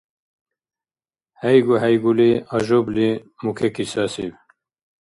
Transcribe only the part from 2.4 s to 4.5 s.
Ажубли мукеки сасиб.